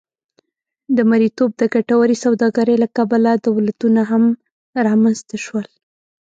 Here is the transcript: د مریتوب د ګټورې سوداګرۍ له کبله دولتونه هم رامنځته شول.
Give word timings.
د 0.95 0.97
مریتوب 1.09 1.51
د 1.57 1.63
ګټورې 1.73 2.15
سوداګرۍ 2.25 2.75
له 2.83 2.87
کبله 2.97 3.31
دولتونه 3.45 4.01
هم 4.11 4.23
رامنځته 4.87 5.35
شول. 5.45 5.65